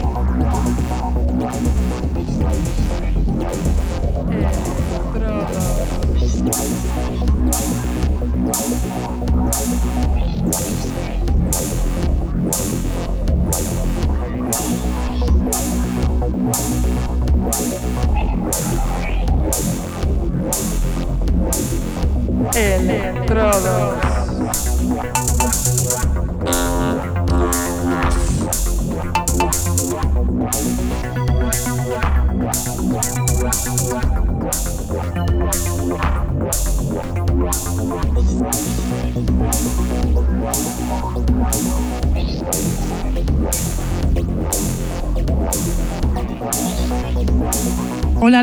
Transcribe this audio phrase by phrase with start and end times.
[22.55, 24.03] Electrodos.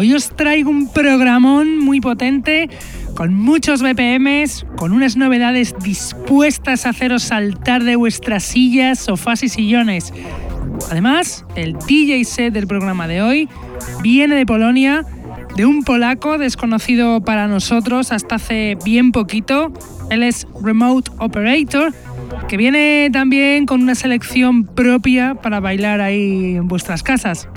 [0.00, 2.70] Hoy os traigo un programón muy potente,
[3.14, 9.50] con muchos BPMs, con unas novedades dispuestas a haceros saltar de vuestras sillas, sofás y
[9.50, 10.14] sillones.
[10.90, 13.48] Además, el DJ set del programa de hoy
[14.02, 15.04] viene de Polonia,
[15.54, 19.70] de un polaco desconocido para nosotros hasta hace bien poquito.
[20.08, 21.92] Él es Remote Operator,
[22.48, 27.50] que viene también con una selección propia para bailar ahí en vuestras casas.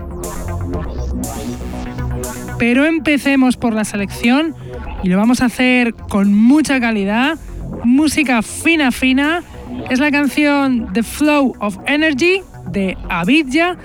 [2.63, 4.55] Pero empecemos por la selección
[5.03, 7.37] y lo vamos a hacer con mucha calidad,
[7.83, 9.43] música fina fina.
[9.89, 12.39] Es la canción The Flow of Energy
[12.71, 13.77] de Avidya,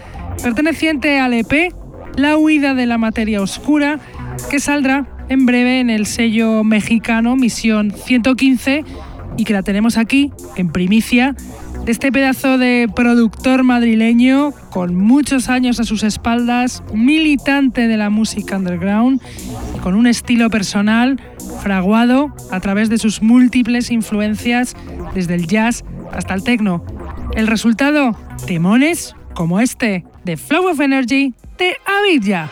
[0.44, 1.74] perteneciente al EP
[2.14, 3.98] La huida de la materia oscura,
[4.48, 8.84] que saldrá en breve en el sello mexicano Misión 115
[9.36, 11.34] y que la tenemos aquí en primicia
[11.88, 18.58] este pedazo de productor madrileño con muchos años a sus espaldas, militante de la música
[18.58, 19.22] underground,
[19.82, 21.18] con un estilo personal
[21.62, 24.76] fraguado a través de sus múltiples influencias
[25.14, 25.82] desde el jazz
[26.12, 26.84] hasta el techno.
[27.34, 28.14] El resultado,
[28.46, 32.50] temones como este de Flow of Energy de Avidya.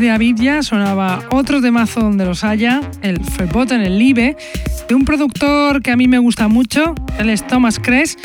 [0.00, 3.20] De Avidya sonaba otro temazo donde los haya, el
[3.70, 4.36] en el Live,
[4.88, 8.16] de un productor que a mí me gusta mucho, él es Thomas Kress.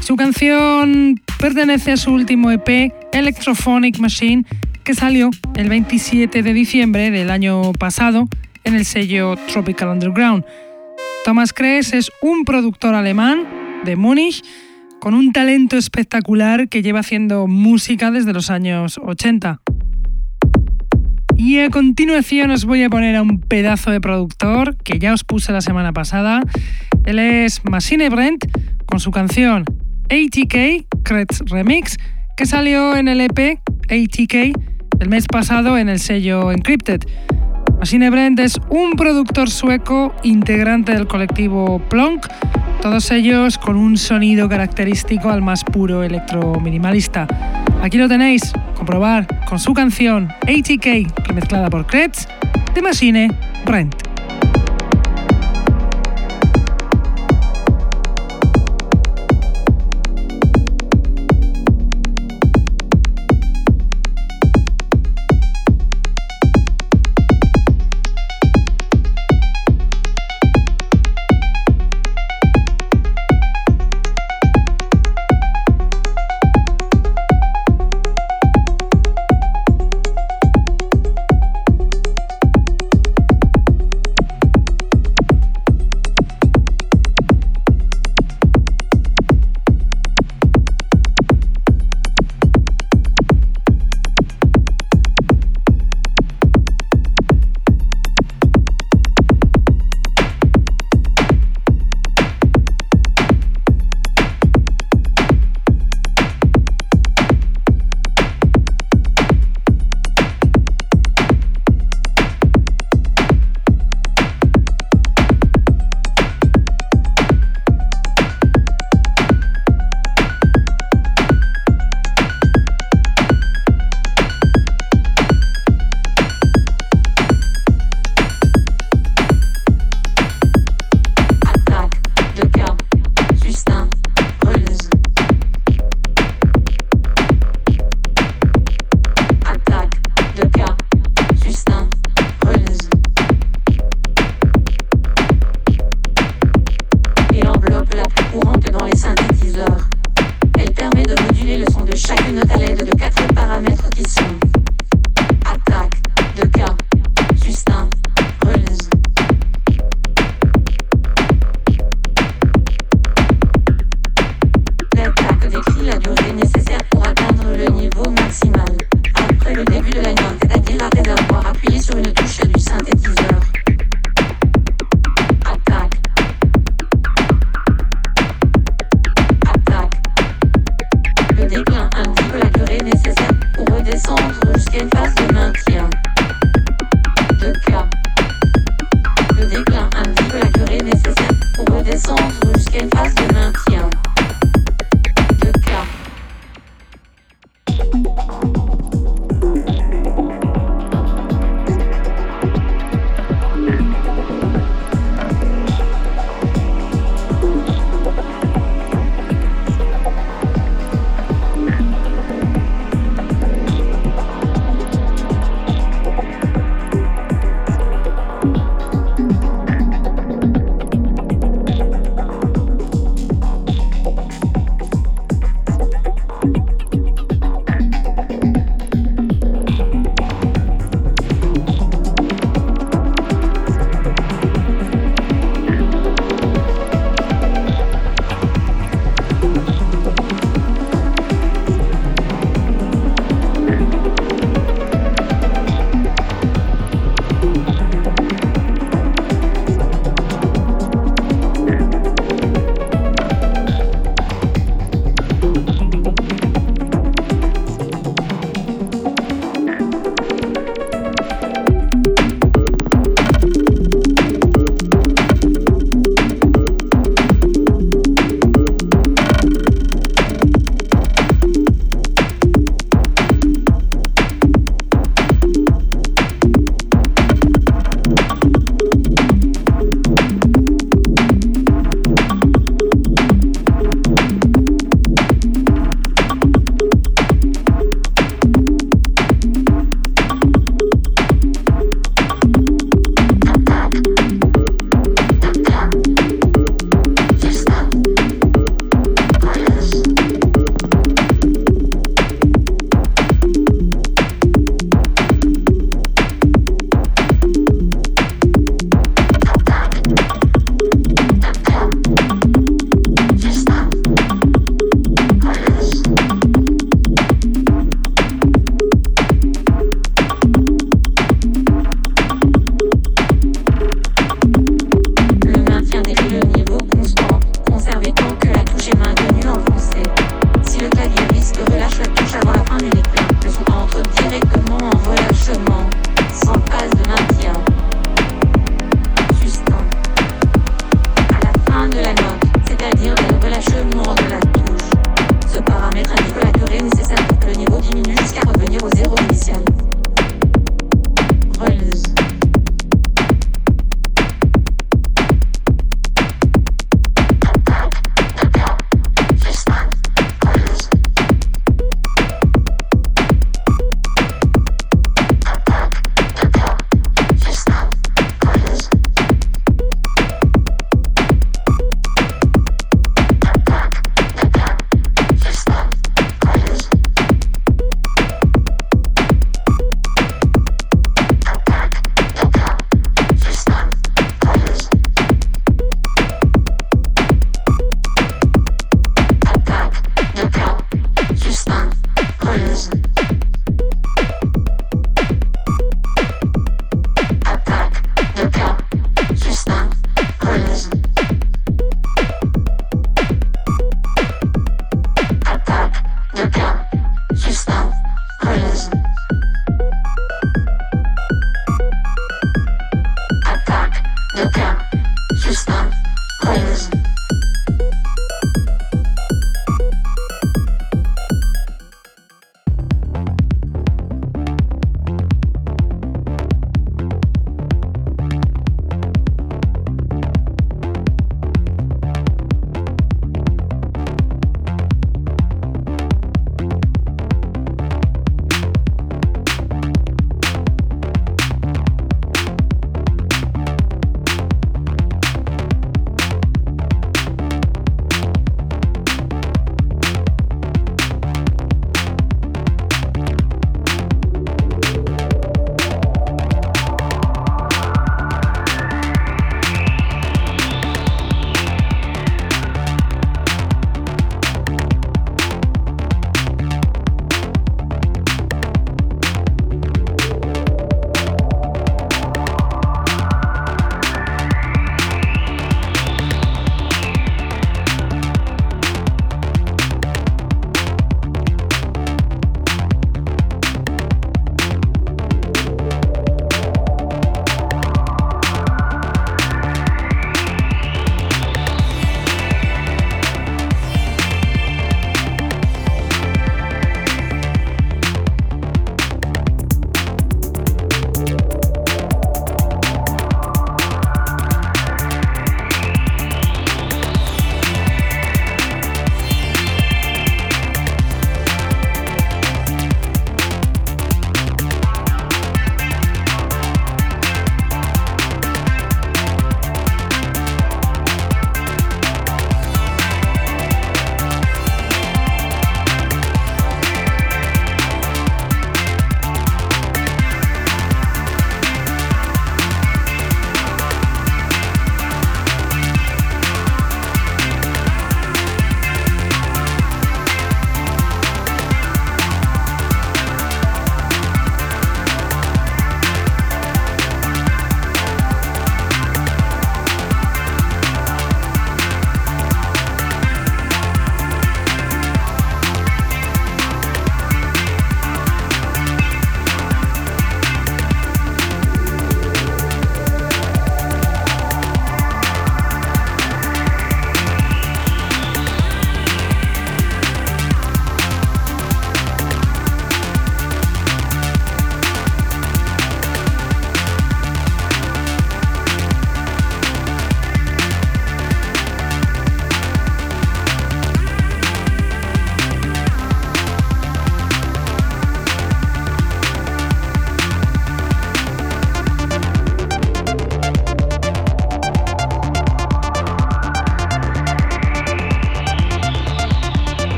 [0.00, 4.44] Su canción pertenece a su último EP, Electrophonic Machine,
[4.82, 8.26] que salió el 27 de diciembre del año pasado
[8.64, 10.44] en el sello Tropical Underground.
[11.26, 13.46] Thomas Kress es un productor alemán
[13.84, 14.42] de Múnich
[15.00, 19.60] con un talento espectacular que lleva haciendo música desde los años 80.
[21.50, 25.24] Y a continuación os voy a poner a un pedazo de productor que ya os
[25.24, 26.42] puse la semana pasada.
[27.04, 28.44] Él es Machine Brent
[28.86, 29.64] con su canción
[30.04, 31.96] ATK Kretz Remix
[32.36, 34.34] que salió en el EP ATK
[35.00, 37.00] el mes pasado en el sello Encrypted.
[37.80, 42.28] Machine Brent es un productor sueco integrante del colectivo Plonk,
[42.80, 47.26] todos ellos con un sonido característico al más puro electro minimalista.
[47.82, 52.26] Aquí lo tenéis, comprobar con su canción ATK, remezclada por Kretz,
[52.74, 53.30] de Machine
[53.64, 54.09] Brent.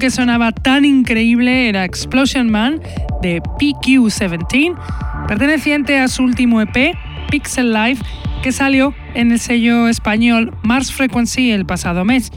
[0.00, 2.80] Que sonaba tan increíble era Explosion Man
[3.20, 4.74] de PQ17,
[5.28, 6.96] perteneciente a su último EP,
[7.30, 8.02] Pixel Life,
[8.42, 12.32] que salió en el sello español Mars Frequency el pasado mes.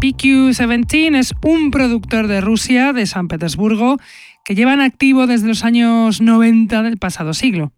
[0.00, 3.98] PQ17 es un productor de Rusia, de San Petersburgo,
[4.44, 7.72] que llevan activo desde los años 90 del pasado siglo.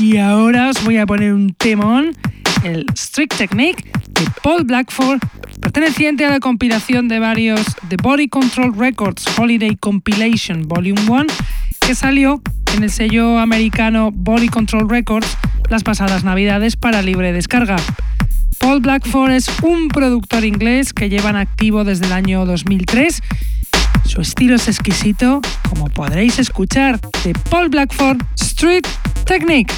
[0.00, 2.12] Y ahora os voy a poner un temón,
[2.62, 5.20] el Strict Technique de Paul Blackford,
[5.72, 11.26] perteneciente a la compilación de varios The Body Control Records Holiday Compilation Volume 1,
[11.78, 12.42] que salió
[12.74, 15.28] en el sello americano Body Control Records
[15.68, 17.76] las pasadas navidades para libre descarga.
[18.58, 23.22] Paul Blackford es un productor inglés que lleva en activo desde el año 2003.
[24.06, 28.88] Su estilo es exquisito, como podréis escuchar de Paul Blackford Street
[29.24, 29.72] Technique.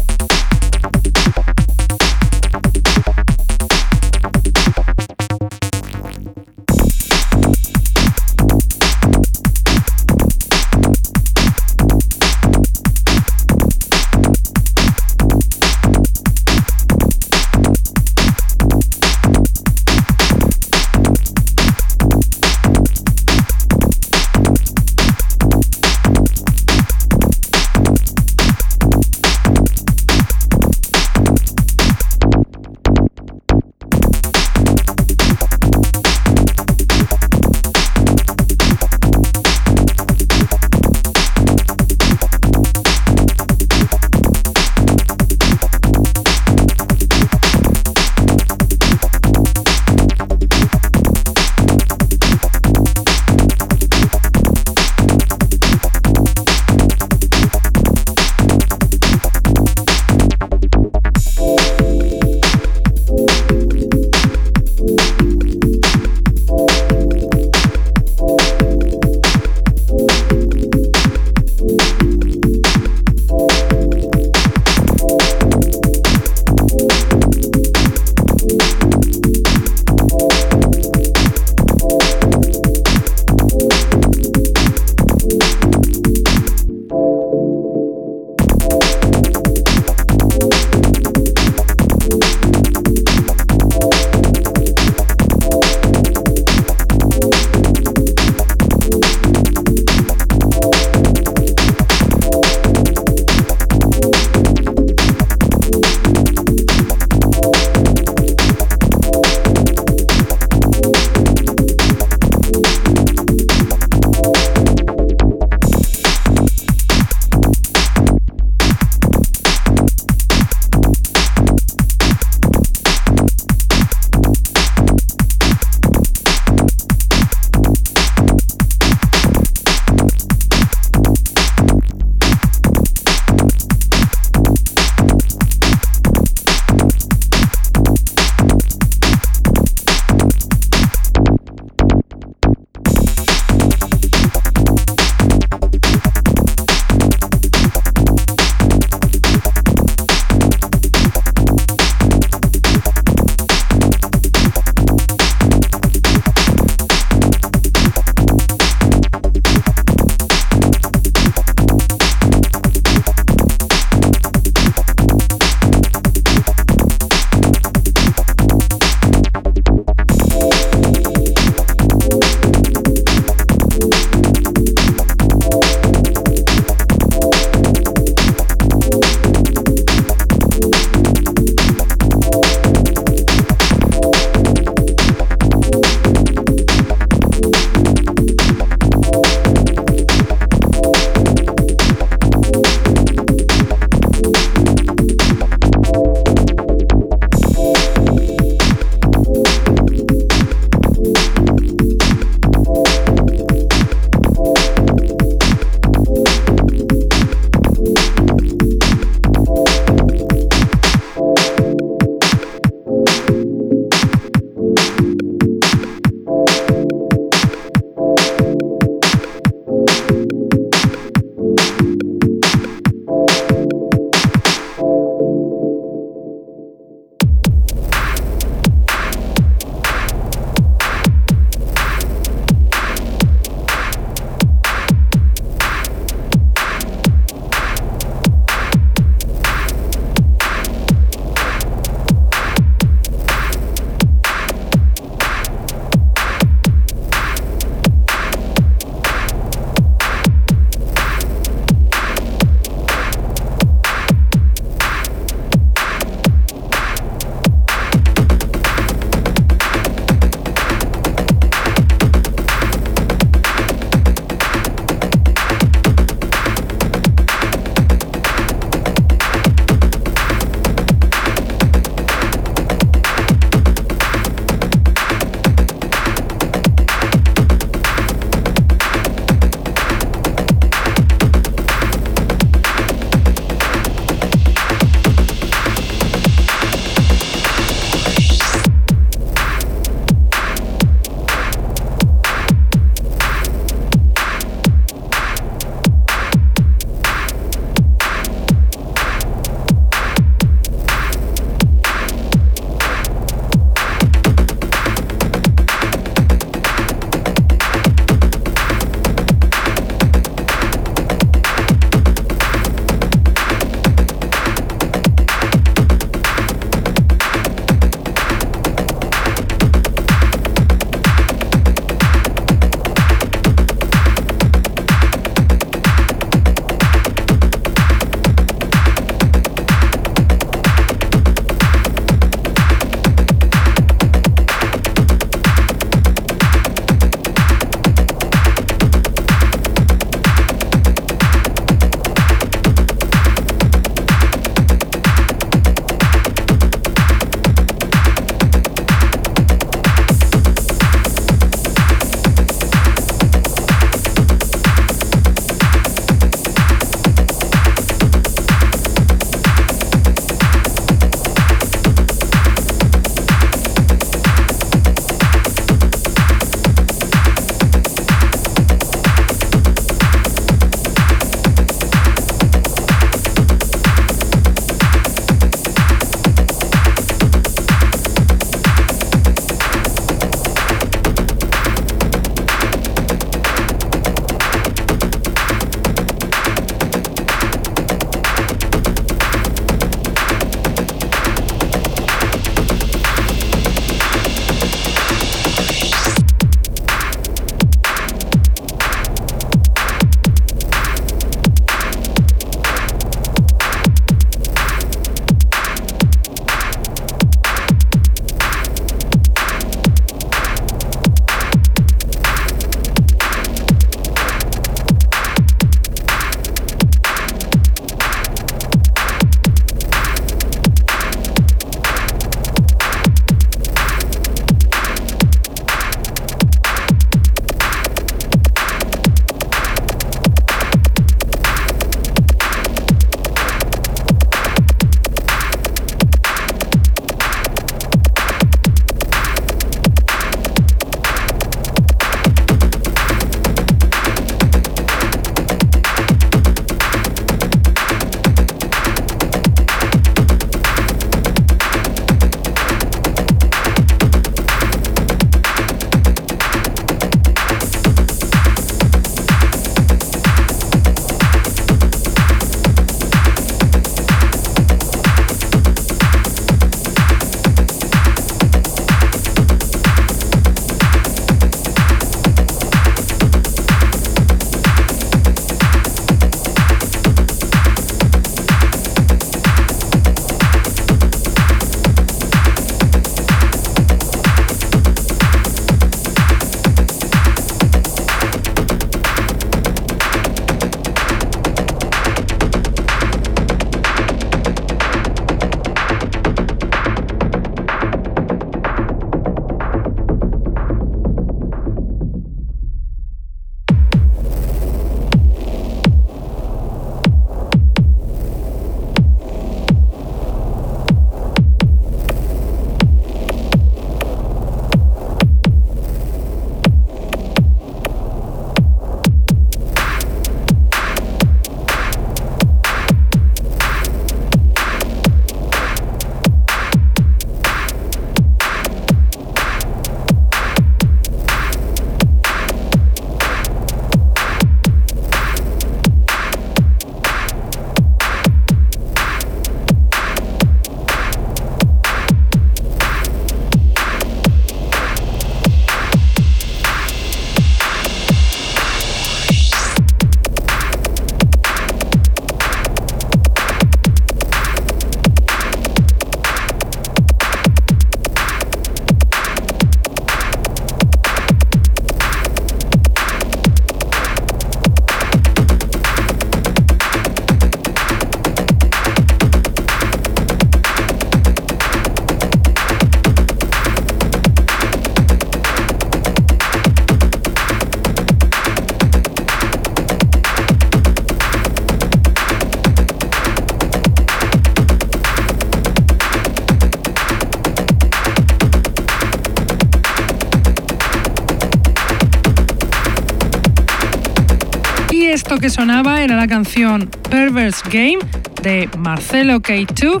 [596.24, 597.98] La canción Perverse Game
[598.42, 600.00] de Marcelo K2,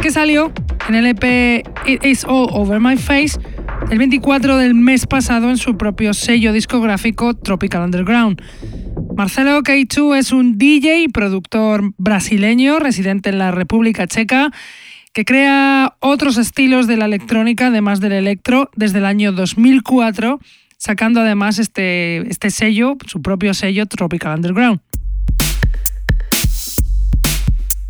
[0.00, 0.50] que salió
[0.88, 3.38] en el EP It Is All Over My Face
[3.90, 8.40] el 24 del mes pasado en su propio sello discográfico Tropical Underground.
[9.14, 14.50] Marcelo K2 es un DJ y productor brasileño residente en la República Checa
[15.12, 20.40] que crea otros estilos de la electrónica además del electro desde el año 2004
[20.78, 24.80] sacando además este, este sello, su propio sello Tropical Underground.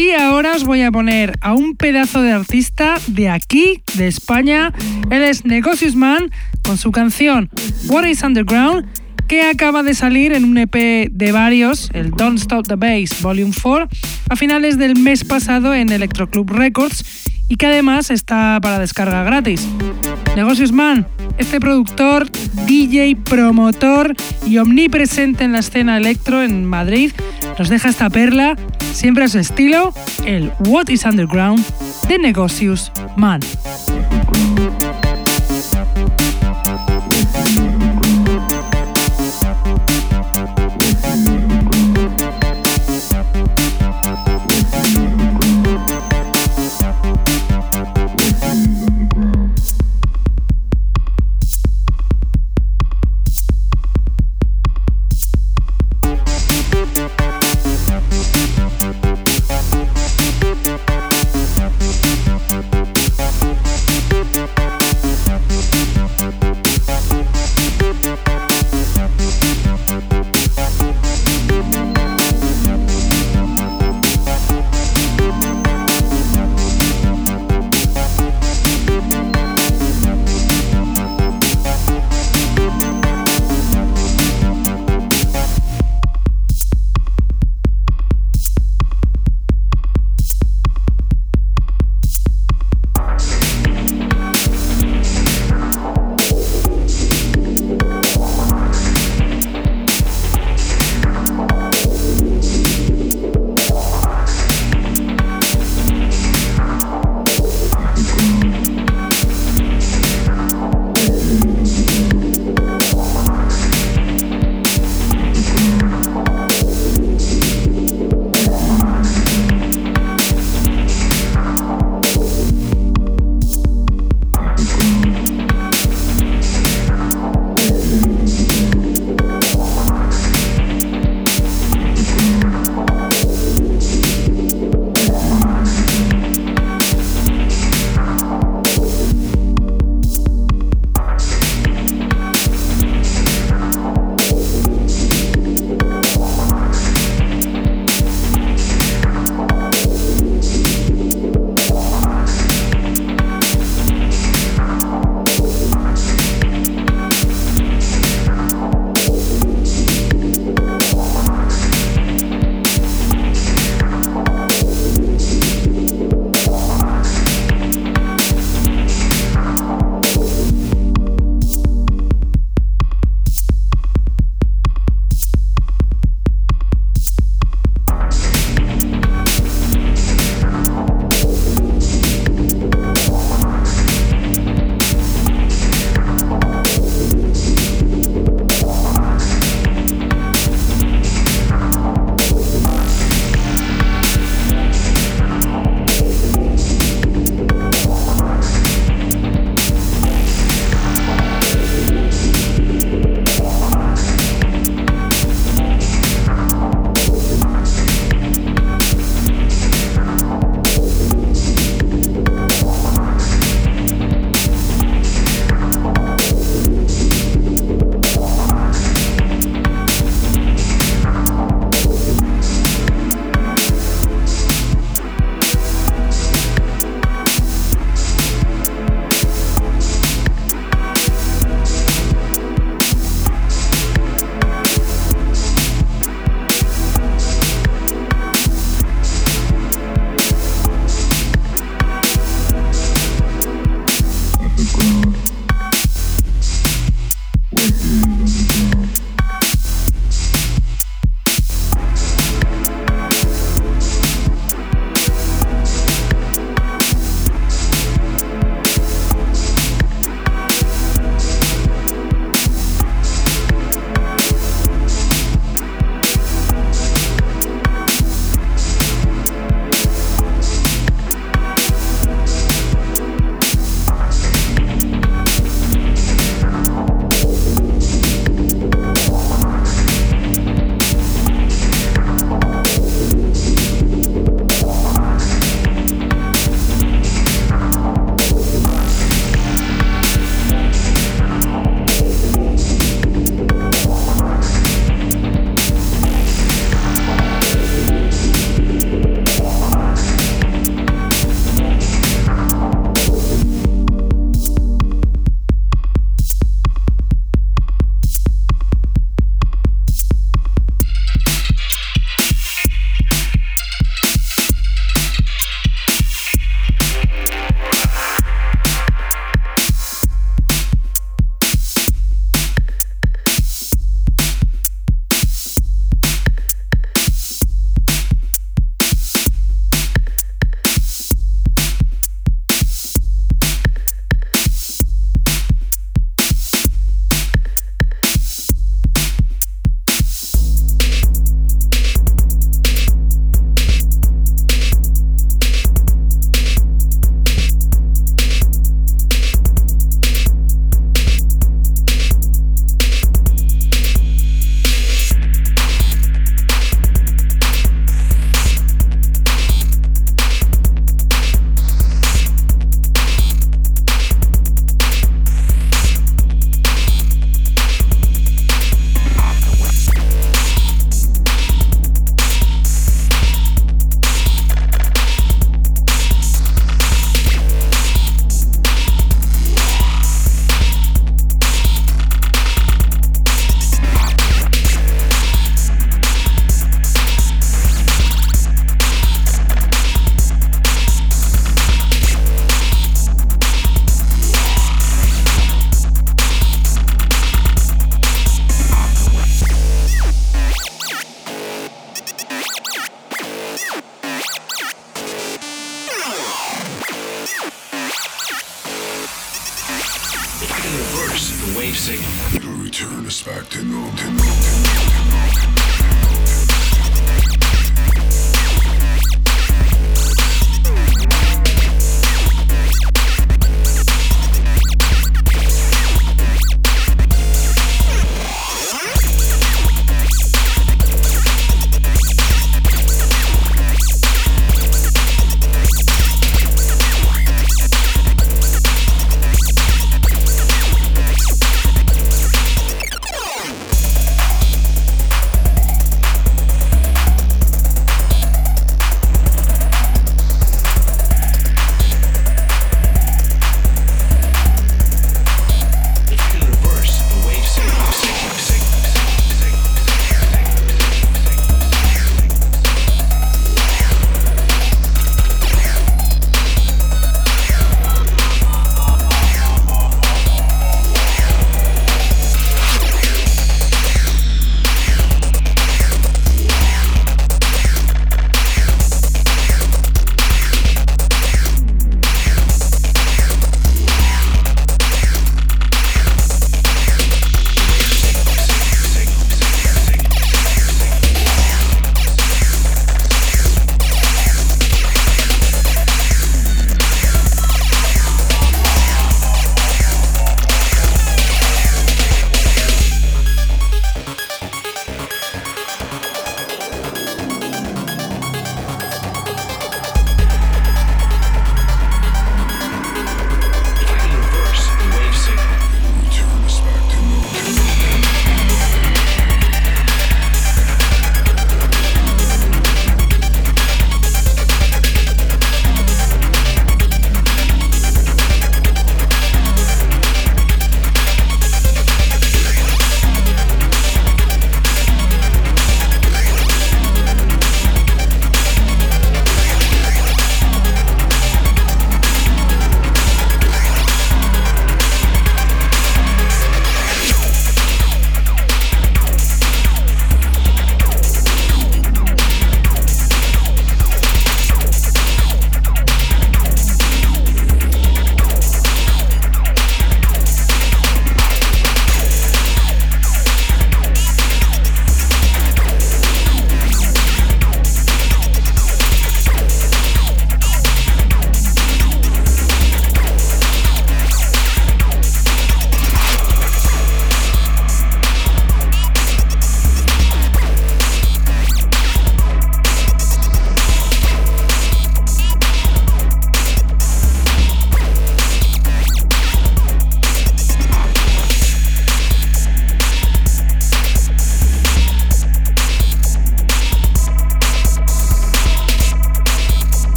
[0.00, 4.72] Y ahora os voy a poner a un pedazo de artista de aquí, de España.
[5.10, 6.30] Él es Negocius Man
[6.62, 7.50] con su canción
[7.86, 8.86] What is Underground,
[9.28, 13.52] que acaba de salir en un EP de varios, el Don't Stop the Bass Volume
[13.62, 13.88] 4,
[14.30, 19.24] a finales del mes pasado en Electro Club Records y que además está para descarga
[19.24, 19.68] gratis.
[20.36, 22.30] Negocios Man, este productor,
[22.66, 24.14] DJ, promotor
[24.46, 27.12] y omnipresente en la escena electro en Madrid,
[27.58, 28.56] nos deja esta perla,
[28.92, 29.92] siempre a su estilo,
[30.24, 31.62] el What is Underground
[32.08, 33.40] de Negocios Man.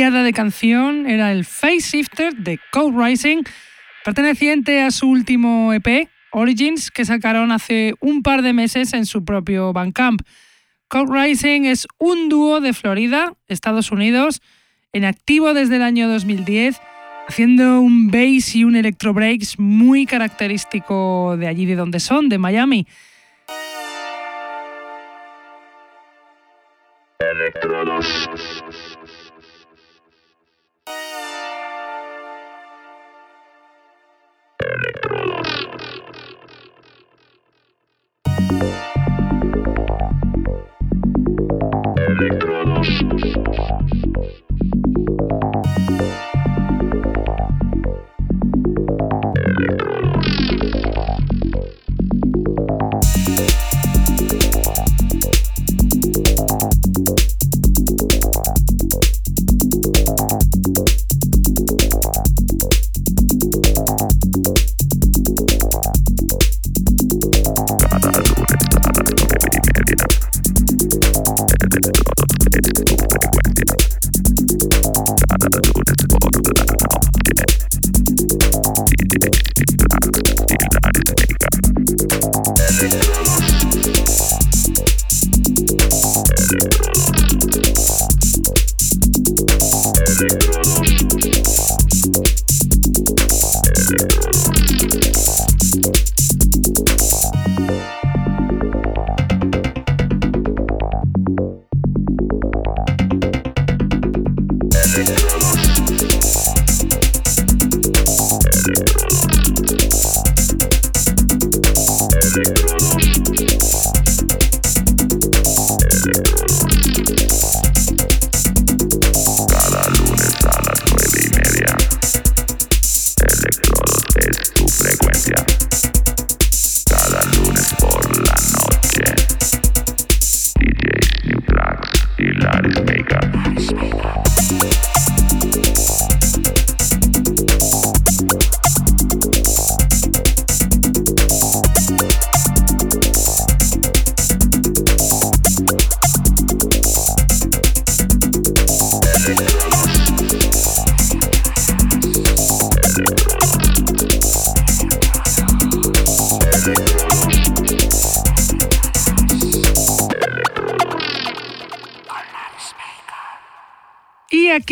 [0.00, 3.42] tierra de canción era el Face Shifter de Code Rising,
[4.02, 9.26] perteneciente a su último EP, Origins, que sacaron hace un par de meses en su
[9.26, 10.22] propio Bandcamp.
[10.88, 14.40] Code Rising es un dúo de Florida, Estados Unidos,
[14.94, 16.80] en activo desde el año 2010,
[17.28, 22.38] haciendo un bass y un electro breaks muy característico de allí de donde son, de
[22.38, 22.86] Miami.
[27.18, 28.59] Electrodos.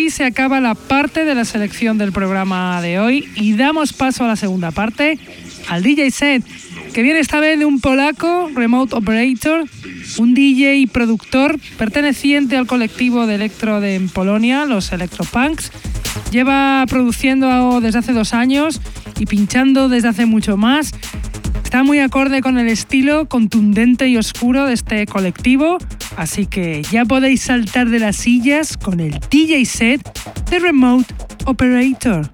[0.09, 4.27] Se acaba la parte de la selección del programa de hoy y damos paso a
[4.27, 5.19] la segunda parte,
[5.69, 6.45] al DJ set,
[6.93, 9.67] que viene esta vez de un polaco, Remote Operator,
[10.19, 15.71] un DJ y productor perteneciente al colectivo de electro de en Polonia, los Electropunks.
[16.33, 18.81] Lleva produciendo desde hace dos años
[19.21, 20.93] y pinchando desde hace mucho más.
[21.69, 25.77] Está muy acorde con el estilo contundente y oscuro de este colectivo,
[26.17, 30.01] Así que ya podéis saltar de las sillas con el DJ set
[30.51, 31.15] de Remote
[31.45, 32.31] Operator.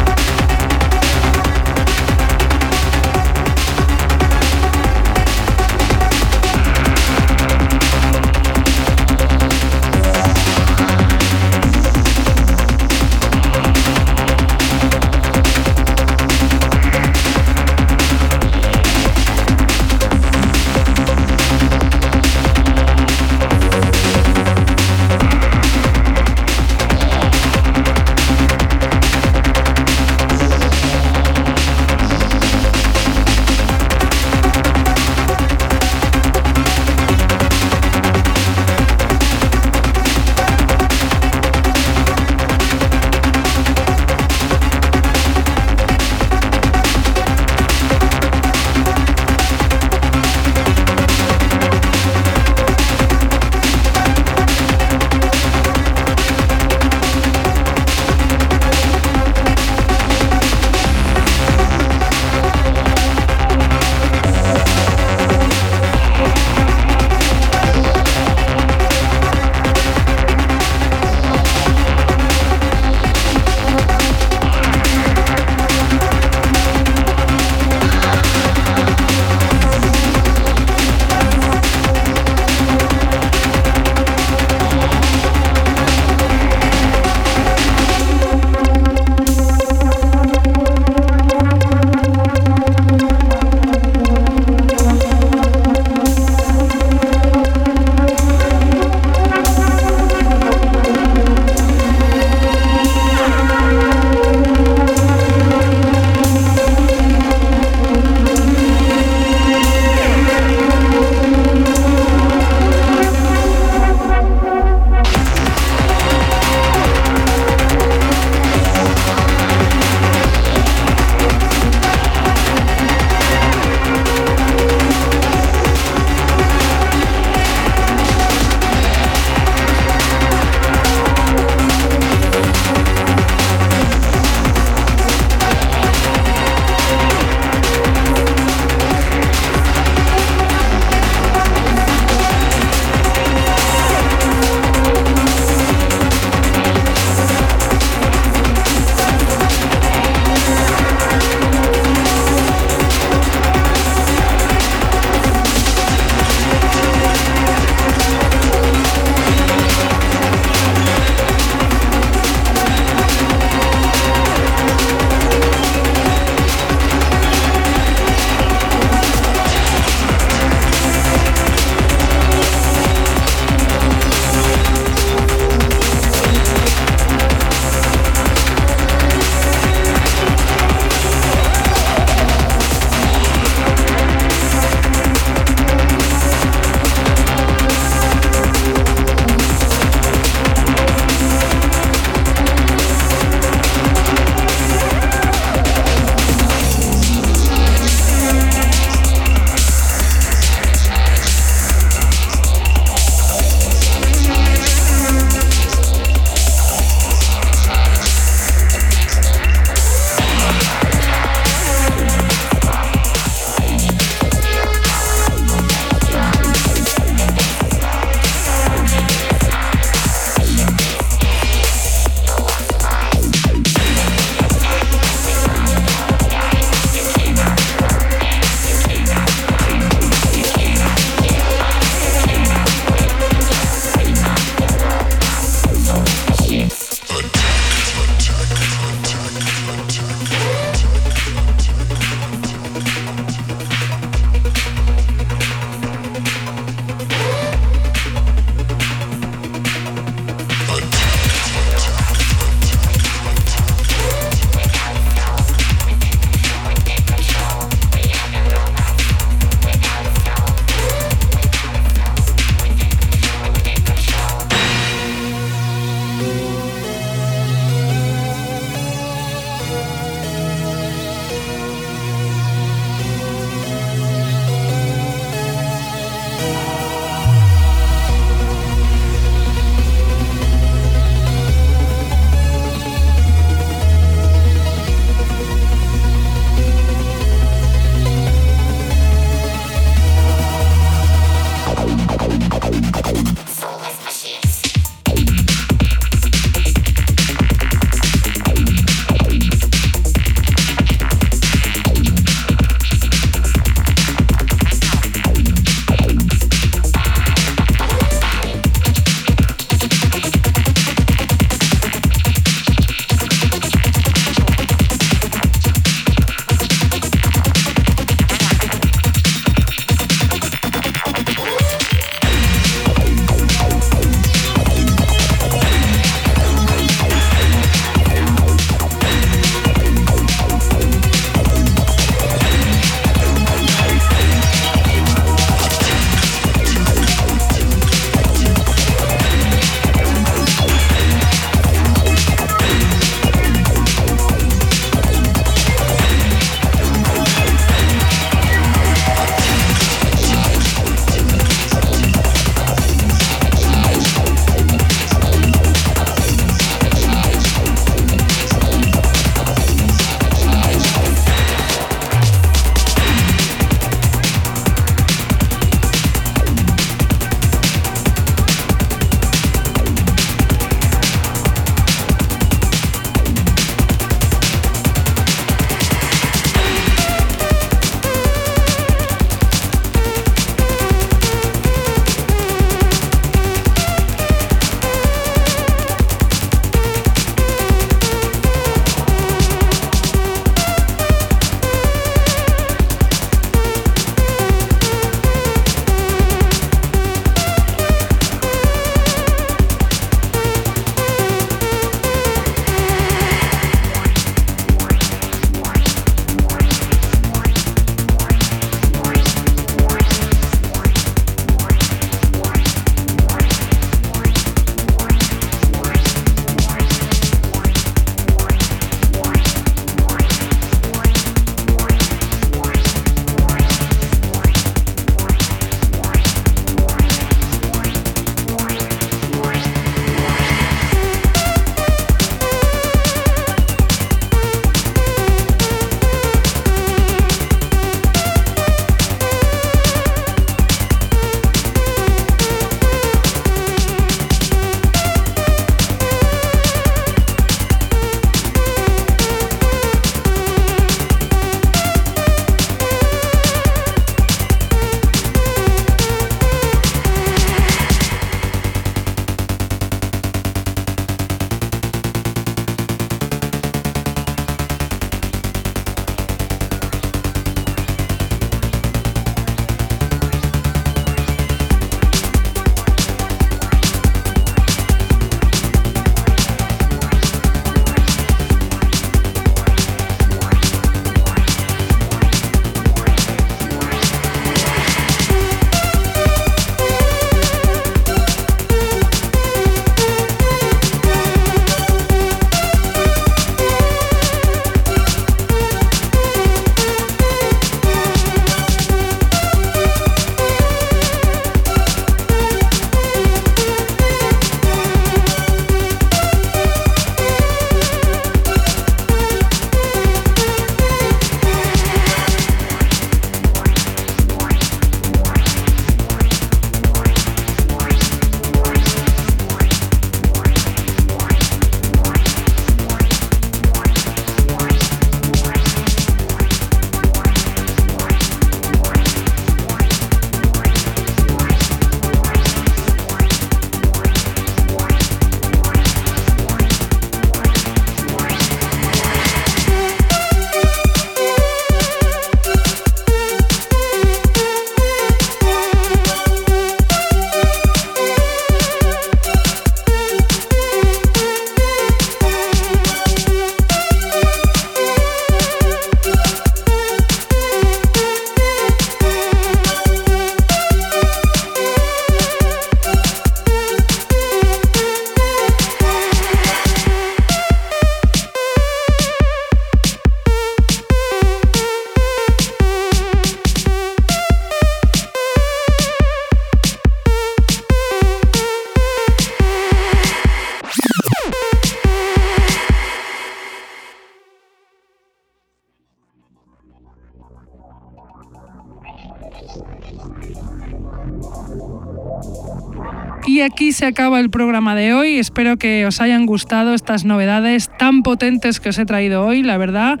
[593.76, 595.18] Se acaba el programa de hoy.
[595.18, 599.58] Espero que os hayan gustado estas novedades tan potentes que os he traído hoy, la
[599.58, 600.00] verdad.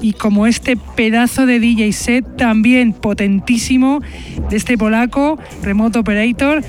[0.00, 4.00] Y como este pedazo de DJ set también potentísimo
[4.48, 6.62] de este polaco, Remote Operator.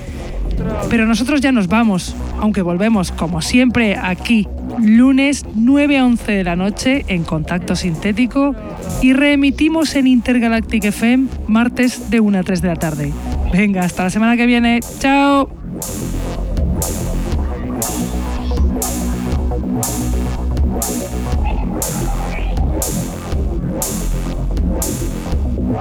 [0.90, 4.46] Pero nosotros ya nos vamos, aunque volvemos como siempre aquí
[4.78, 8.54] lunes 9 a 11 de la noche en Contacto Sintético
[9.00, 13.12] y reemitimos en Intergalactic FM martes de 1 a 3 de la tarde.
[13.52, 14.80] Venga, hasta la semana que viene.
[14.98, 15.48] Chao.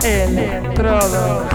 [0.05, 1.54] Electrodos.